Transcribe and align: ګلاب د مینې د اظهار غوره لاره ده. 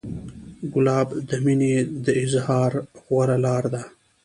ګلاب 0.73 1.09
د 1.29 1.31
مینې 1.43 1.73
د 2.05 2.07
اظهار 2.23 2.71
غوره 3.03 3.37
لاره 3.45 3.69
ده. 3.75 3.83